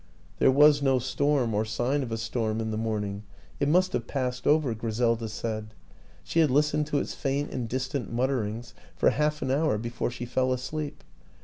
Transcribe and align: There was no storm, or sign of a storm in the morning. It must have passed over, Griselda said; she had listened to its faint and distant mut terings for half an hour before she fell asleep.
There 0.39 0.49
was 0.49 0.81
no 0.81 0.97
storm, 0.97 1.53
or 1.53 1.63
sign 1.63 2.01
of 2.01 2.11
a 2.11 2.17
storm 2.17 2.59
in 2.59 2.71
the 2.71 2.75
morning. 2.75 3.21
It 3.59 3.69
must 3.69 3.93
have 3.93 4.07
passed 4.07 4.47
over, 4.47 4.73
Griselda 4.73 5.29
said; 5.29 5.75
she 6.23 6.39
had 6.39 6.49
listened 6.49 6.87
to 6.87 6.97
its 6.97 7.13
faint 7.13 7.51
and 7.51 7.69
distant 7.69 8.11
mut 8.11 8.31
terings 8.31 8.73
for 8.95 9.11
half 9.11 9.43
an 9.43 9.51
hour 9.51 9.77
before 9.77 10.09
she 10.09 10.25
fell 10.25 10.51
asleep. 10.53 11.03